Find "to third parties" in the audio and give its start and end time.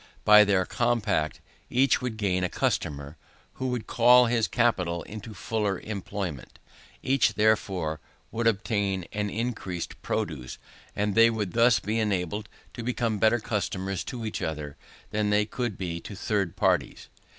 15.99-17.07